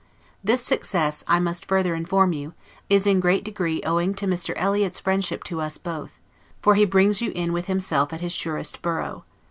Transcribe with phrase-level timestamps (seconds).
[0.43, 2.55] This success, I must further inform you,
[2.89, 4.53] is in a great degree owing to Mr.
[4.57, 6.19] Eliot's friendship to us both;
[6.59, 9.25] for he brings you in with himself at his surest borough.